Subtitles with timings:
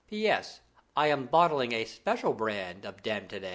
[0.07, 0.61] "P.S.
[0.97, 3.49] I am bottling a special brand of Damtidam."